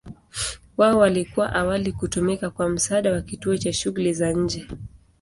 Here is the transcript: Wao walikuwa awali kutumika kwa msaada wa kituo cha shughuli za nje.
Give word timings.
Wao 0.77 0.97
walikuwa 0.99 1.53
awali 1.53 1.91
kutumika 1.91 2.49
kwa 2.49 2.69
msaada 2.69 3.11
wa 3.11 3.21
kituo 3.21 3.57
cha 3.57 3.73
shughuli 3.73 4.13
za 4.13 4.31
nje. 4.33 4.67